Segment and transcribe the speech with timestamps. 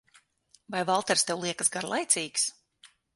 [0.75, 2.47] Vai Valters tev liekas garlaicīgs?